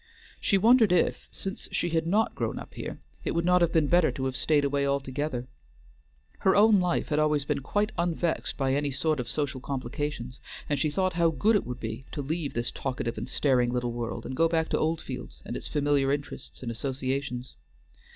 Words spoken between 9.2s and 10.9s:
social complications, and she